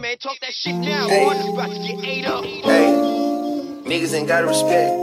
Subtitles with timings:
[0.00, 1.10] Man, talk that shit down.
[1.10, 1.26] Hey.
[1.26, 2.42] Boy, about to get ate up.
[2.42, 2.88] Hey,
[3.84, 4.94] niggas ain't gotta respect.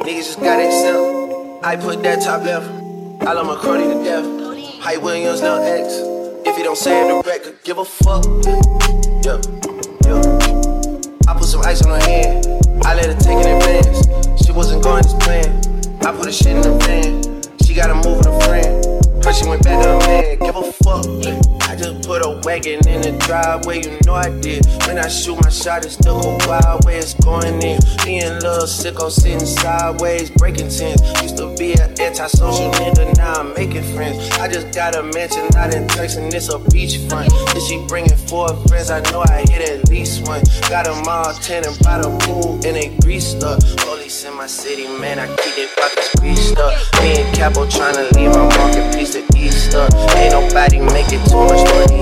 [0.00, 1.62] Niggas just gotta accept.
[1.62, 2.64] I put that top left.
[3.22, 4.80] I love my Cardi to death.
[4.80, 6.00] Hype Williams, no X.
[6.48, 8.24] If you don't say it direct, give a fuck.
[9.26, 9.42] Yeah,
[10.08, 10.24] yeah.
[11.28, 12.46] I put some ice on her hand.
[12.86, 14.42] I let her take it in advance.
[14.42, 16.00] She wasn't going as planned.
[16.00, 17.42] I put her shit in the van.
[17.62, 19.22] She gotta move with a friend.
[19.22, 21.15] But she went back to the man, give a fuck.
[22.16, 24.64] Put a wagon in the driveway, you know I did.
[24.86, 27.76] When I shoot my shot, it's still go wild where it's going in.
[28.06, 31.04] Me and little sicko sitting sideways, breaking tents.
[31.20, 34.16] Used to be an antisocial nigga, now I'm making friends.
[34.40, 37.28] I just got a mansion out in and it's a beachfront.
[37.54, 40.40] If she bringing four friends, I know I hit at least one.
[40.70, 43.60] Got them all and by the pool and they greased up.
[43.84, 46.72] Police in my city, man, I keep their pockets greased up.
[47.02, 49.86] Me and Capo trying to leave my market piece to Easter.
[50.16, 51.95] Ain't nobody making too much money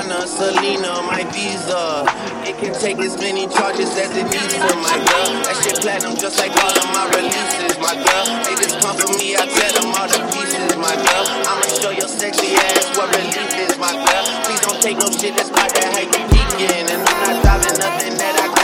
[0.00, 2.04] Ariana, Selena, my visa.
[2.48, 5.30] It can take as many charges as it needs to, my girl.
[5.44, 8.26] That shit platinum just like all of my releases, my girl.
[8.44, 11.24] They just come for me, I tell them all the pieces, my girl.
[11.44, 14.24] I'ma show your sexy ass what relief is, my girl.
[14.44, 16.72] Please don't take no shit that's about that hype you geeking.
[16.80, 18.59] And I'm not driving nothing that I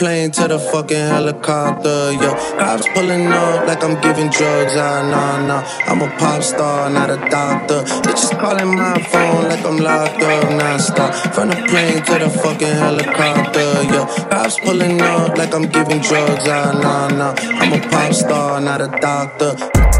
[0.00, 2.32] plane to the fucking helicopter, yo.
[2.58, 4.72] Cops pulling up like I'm giving drugs.
[4.74, 5.62] Ah, nah, nah.
[5.86, 7.82] I'm a pop star, not a doctor.
[8.00, 11.12] Bitches calling my phone like I'm locked up nah, nonstop.
[11.34, 14.06] From the plane to the fucking helicopter, yo.
[14.32, 16.48] Cops pulling up like I'm giving drugs.
[16.48, 17.34] Ah, nah, nah.
[17.60, 19.99] I'm a pop star, not a doctor.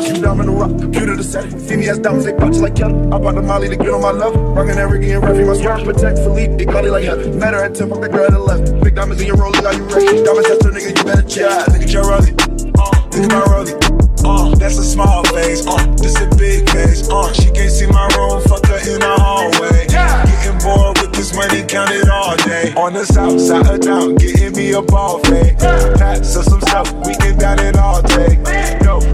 [0.00, 0.70] house, you down in the rock.
[0.78, 1.60] Computer to set it.
[1.60, 2.94] See me as diamonds, they punch like Kelly.
[3.12, 4.34] I bought the Molly to get on my love.
[4.34, 5.84] Rockin' every game, referee, my scarf.
[5.84, 7.38] Protect Philippe, they call it like heaven.
[7.38, 8.80] Met her at 10, fuck the girl at 11.
[8.80, 10.22] Big diamonds in your rolling, are you ready?
[10.22, 11.66] Diamonds after nigga, you better check.
[11.68, 12.32] Nigga, Joe Rosy.
[12.32, 17.50] Uh, nigga, my Uh, that's a small face, uh, this a big face, uh, she
[17.50, 20.24] can't see my room, fuck her in the hallway, yeah.
[20.26, 22.72] getting bored with this money counted all day.
[22.78, 25.58] On the south side of town, getting me a ball fade.
[25.58, 28.40] Pass us some stuff, we can down it all day.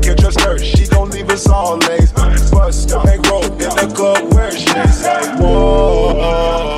[0.02, 2.12] Can't trust her, she gon' leave us all lace.
[2.12, 6.76] Bust the bankroll in the club where she's like, whoa.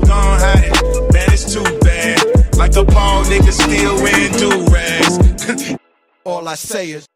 [0.00, 1.12] gon' hide it.
[1.12, 2.56] Man, it's too bad.
[2.56, 5.76] Like the ball nigga still wearing do rags.
[6.24, 7.06] All I say is,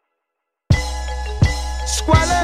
[1.87, 2.44] Squalor!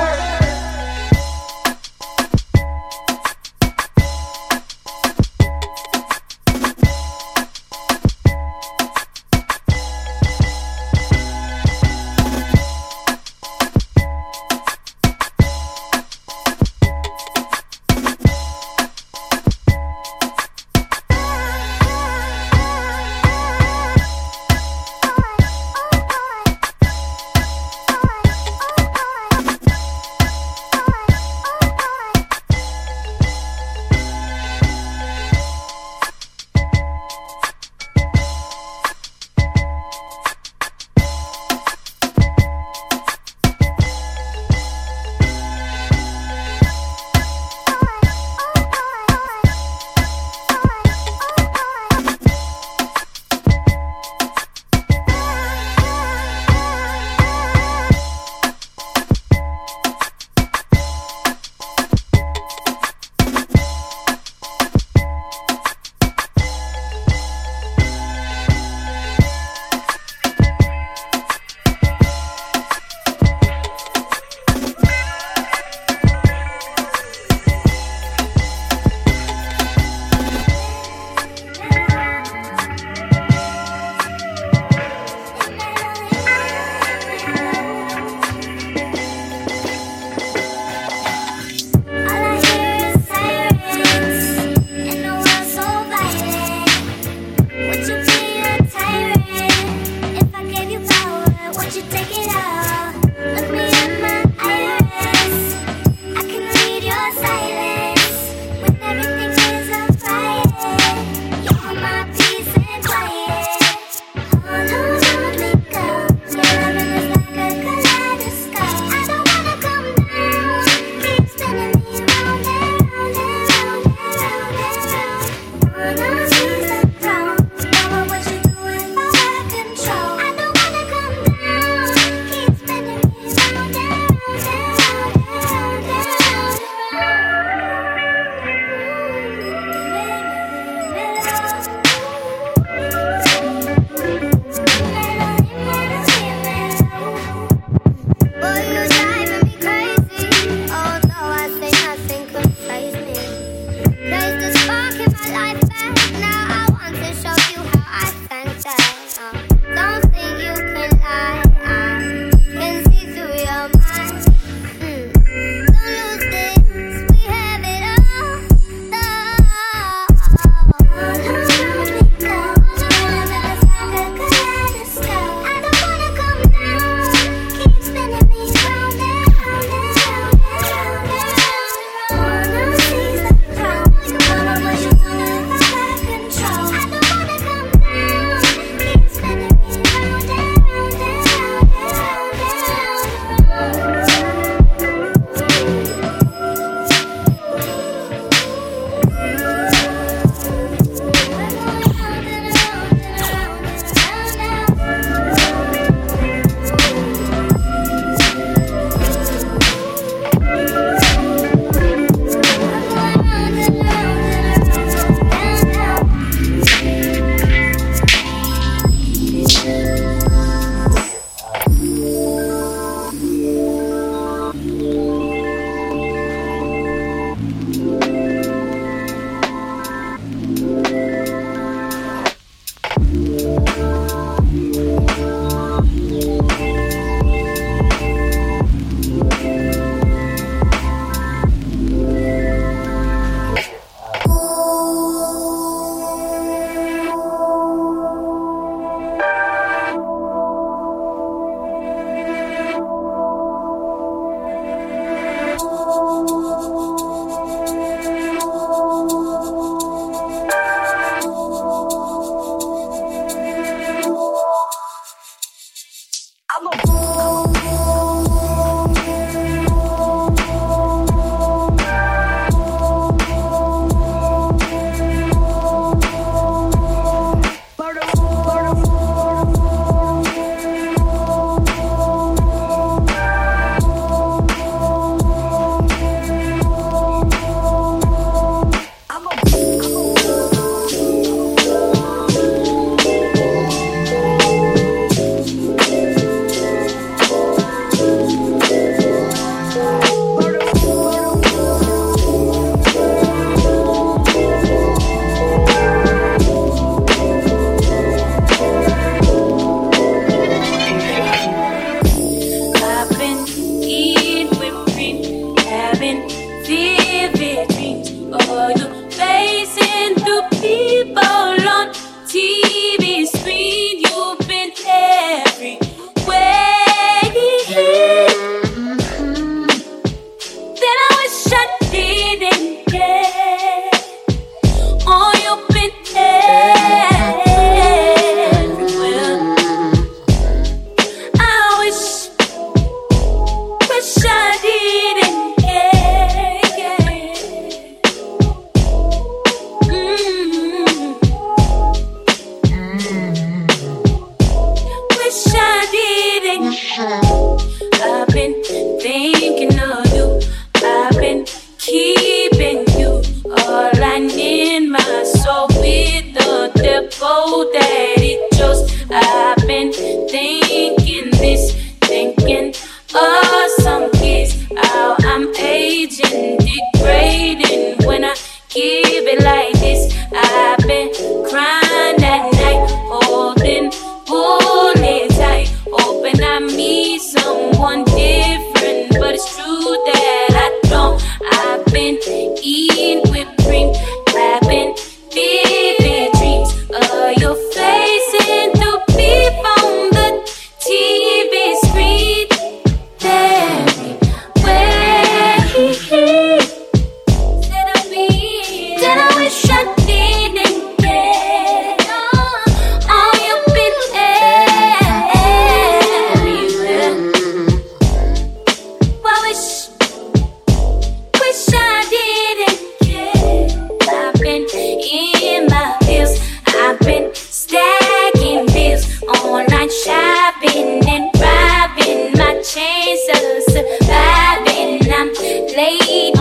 [433.27, 433.67] sellers.
[434.09, 435.33] Vibing, I'm
[435.77, 436.40] late.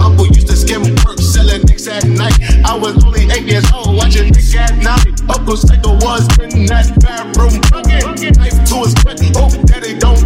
[0.00, 2.36] uncle used to skim work, selling dicks at night.
[2.64, 5.06] I was only eight years old, watching Dick at night.
[5.28, 9.20] Uncle Psycho was in that bathroom, bucket, knife to his butt.
[9.36, 10.19] Hope daddy don't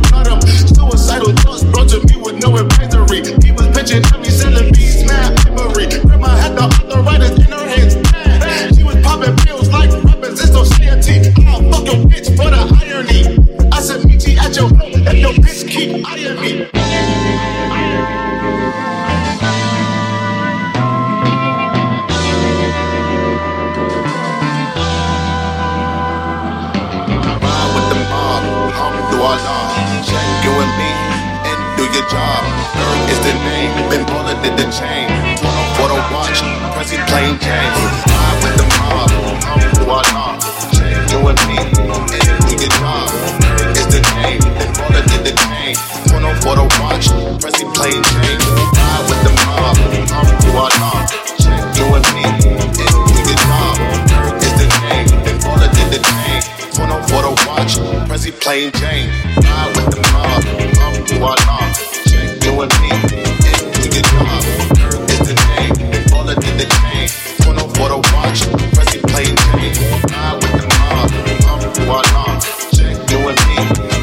[58.44, 59.08] plain Jane.
[59.40, 60.44] Ride with the mob,
[60.76, 61.72] bump to our knob.
[62.04, 64.44] Check you and me, and do your job.
[64.76, 65.72] Nerd is the name,
[66.12, 67.08] baller did the chain.
[67.40, 68.44] Turn off for the watch,
[68.76, 69.72] press plain Jane.
[70.12, 71.08] Ride with the mob,
[71.40, 72.36] bump to our knob.
[72.76, 73.56] Check you and me,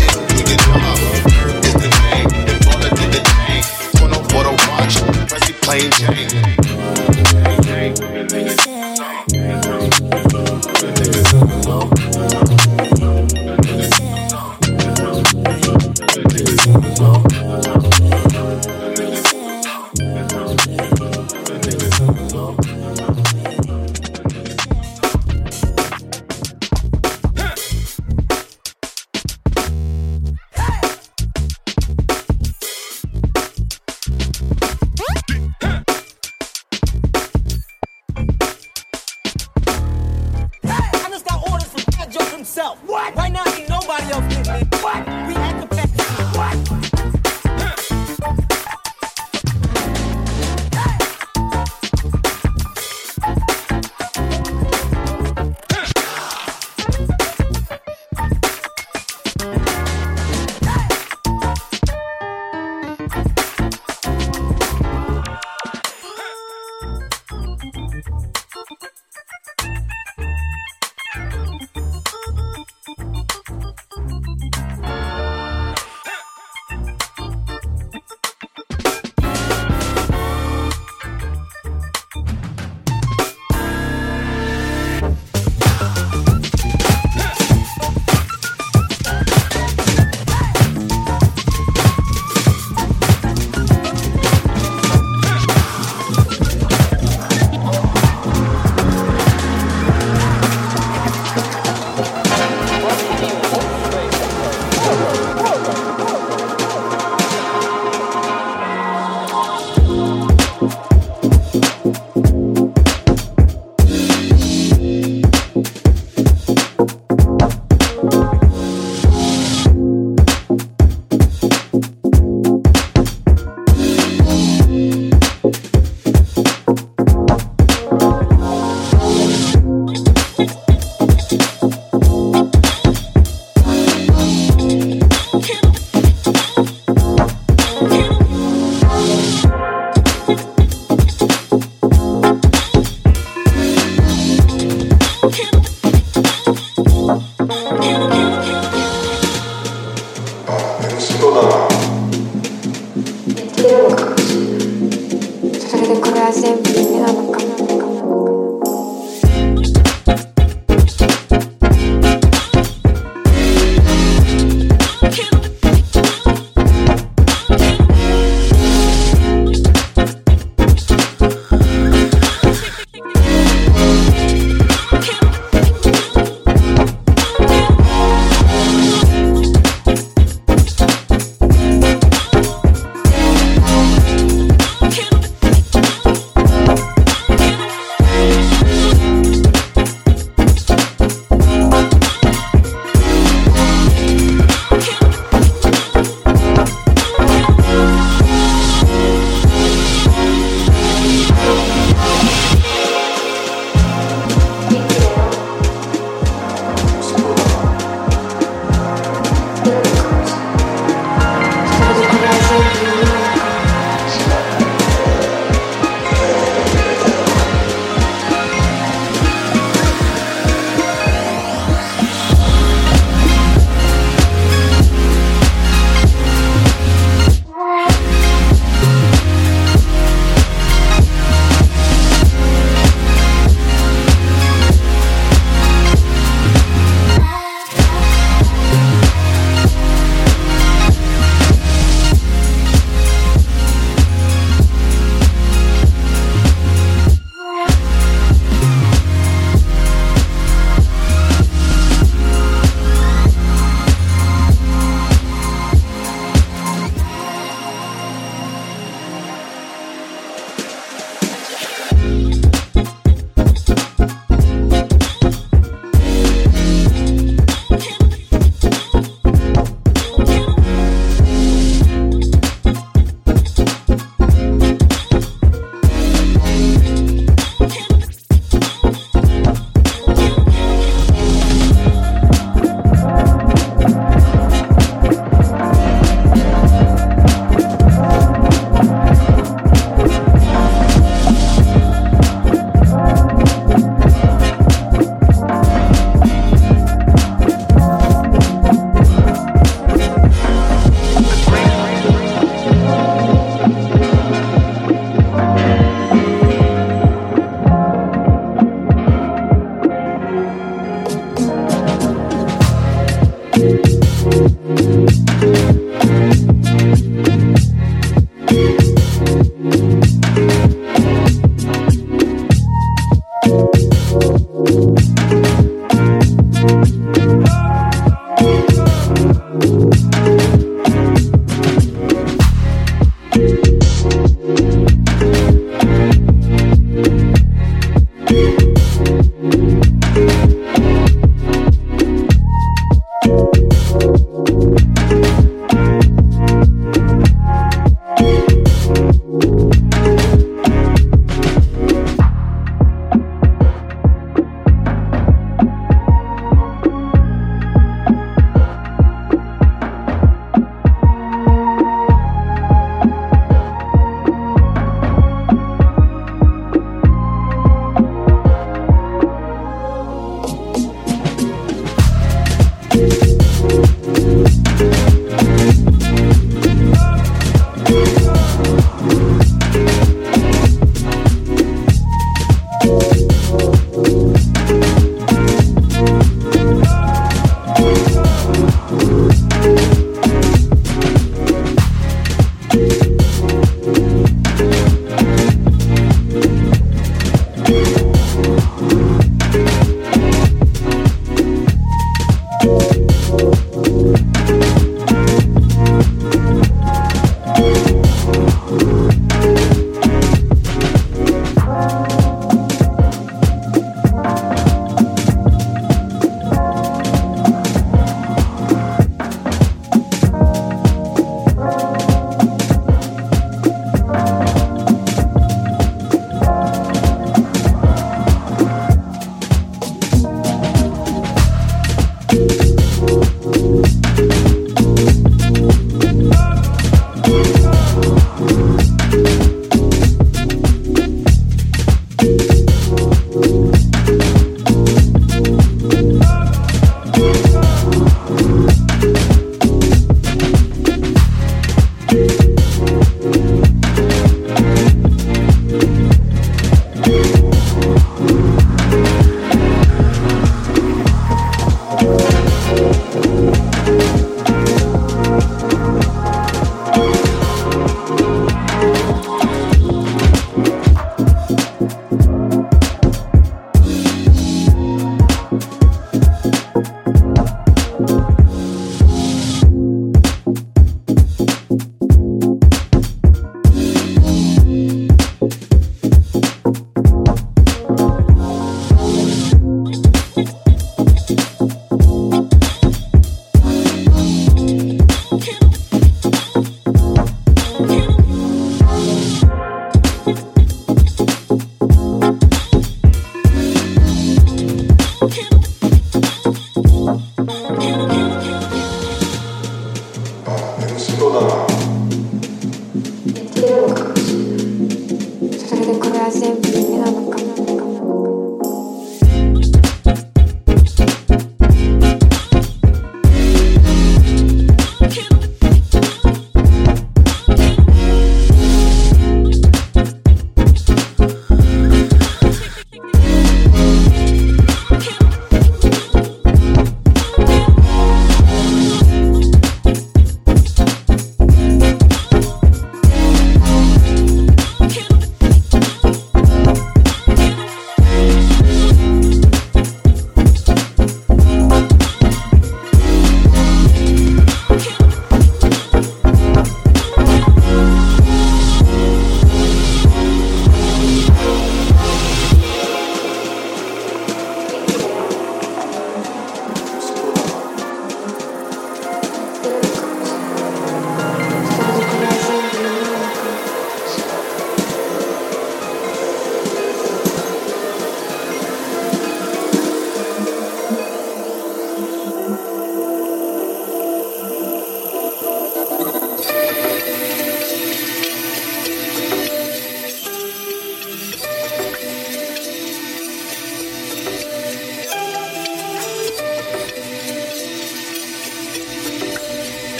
[0.00, 0.96] and do your job.
[1.28, 2.28] Nerd is the name,
[2.64, 3.60] baller did the chain.
[4.00, 4.94] Turn off for the watch,
[5.28, 6.51] press plain Jane.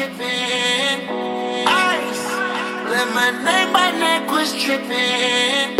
[0.00, 1.08] Tripping.
[1.68, 2.24] Ice,
[2.88, 5.79] lemonade, my neck was tripping.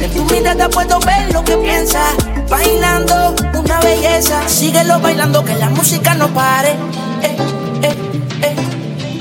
[0.00, 2.00] En tu mirada puedo ver lo que piensa.
[2.48, 4.48] Bailando una belleza.
[4.48, 6.70] Síguelo bailando, que la música no pare.
[7.22, 7.36] Eh,
[7.82, 7.96] eh,
[8.42, 8.56] eh.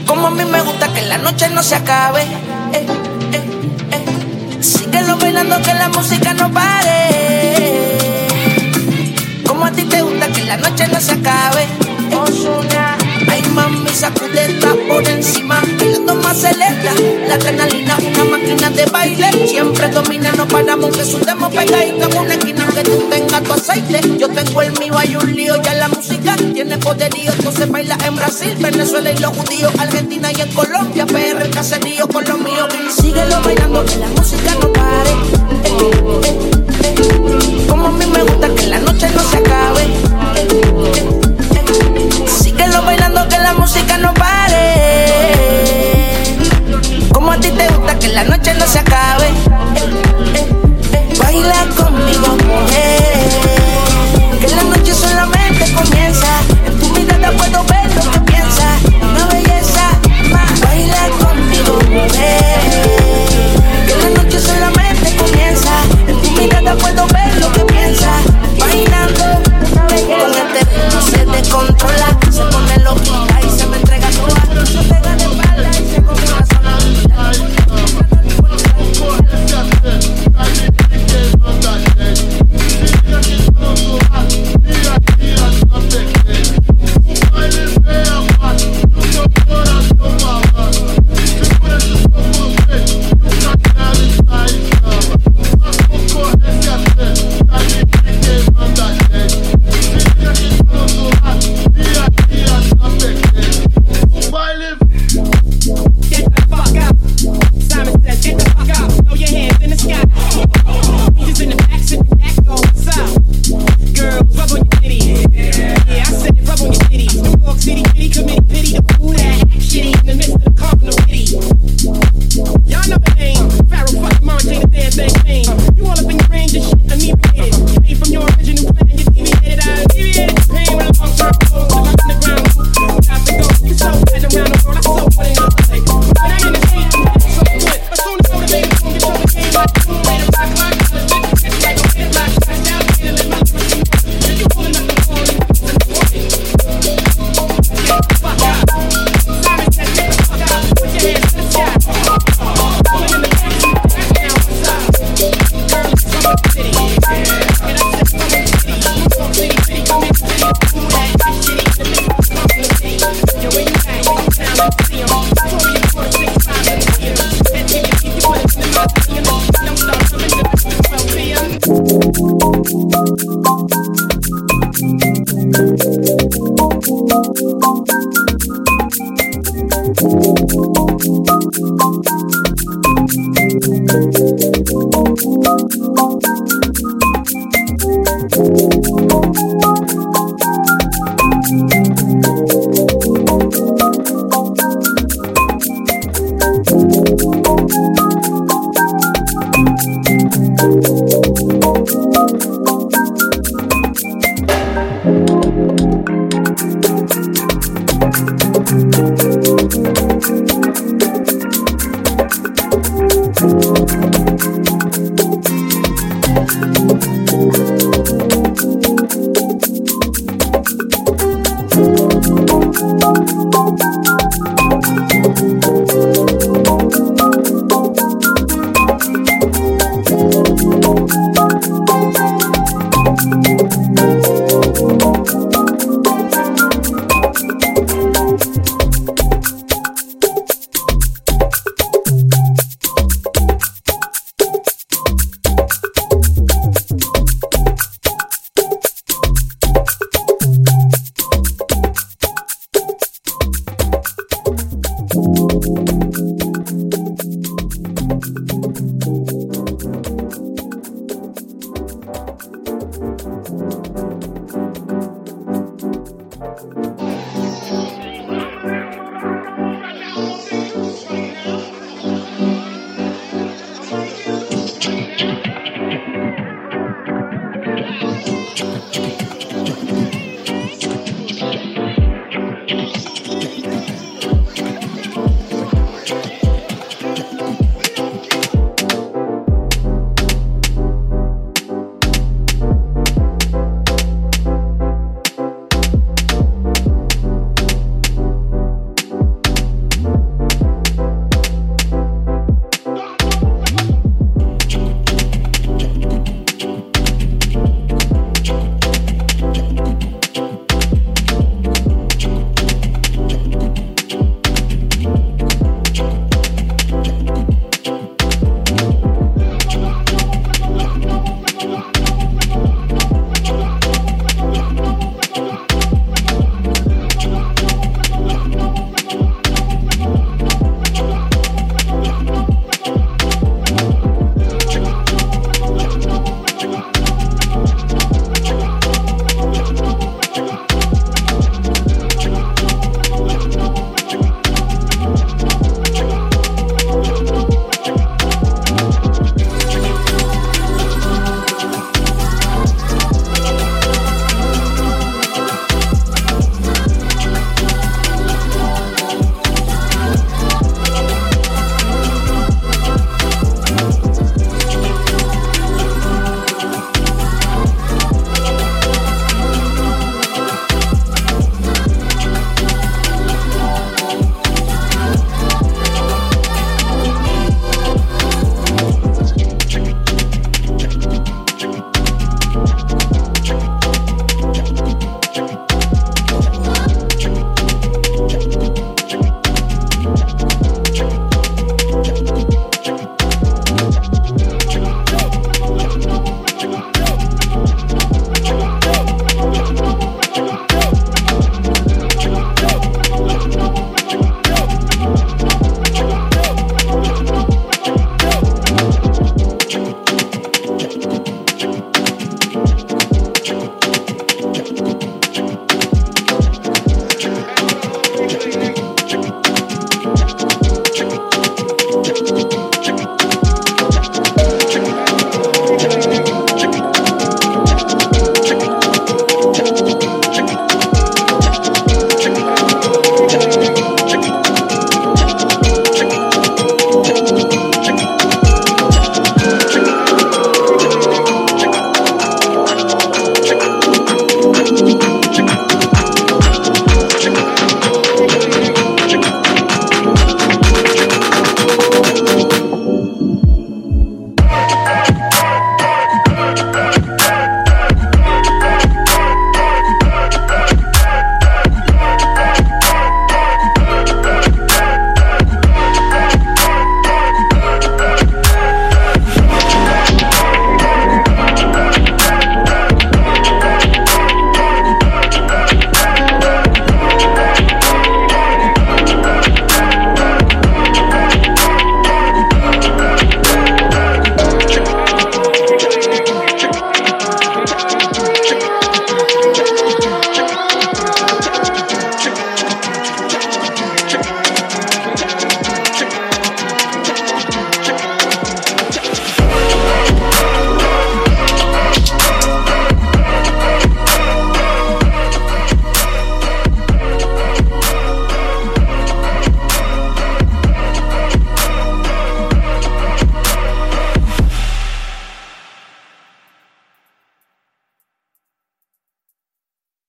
[0.08, 2.24] Como a mí me gusta que la noche no se acabe.
[4.62, 7.98] Síguelo bailando, que la música no pare.
[9.46, 11.68] Como a ti te gusta que la noche no se acabe.
[12.16, 12.99] Ozuna.
[13.30, 15.62] Ay, mami, sacudeta por encima.
[15.78, 16.94] Bailando más celesta.
[17.28, 19.48] La adrenalina, una máquina de baile.
[19.48, 24.02] Siempre domina, no paramos que sudemos pegadito en una esquina que tú tengas tu aceite.
[24.18, 25.62] Yo tengo el mío, hay un lío.
[25.62, 27.32] Ya la música tiene poderío.
[27.32, 29.72] Entonces baila en Brasil, Venezuela y los judíos.
[29.78, 31.06] Argentina y en Colombia.
[31.06, 32.68] PR, caserío con los míos.
[33.00, 35.12] Síguelo bailando, que la música no pare.
[35.66, 35.92] Eh,
[36.24, 37.66] eh, eh.
[37.68, 41.19] Como a mí me gusta que la noche no se acabe.
[43.28, 44.76] Que la música no pare.
[47.14, 49.30] Como a ti te gusta que la noche no se acabe.
[51.18, 52.38] Baila conmigo.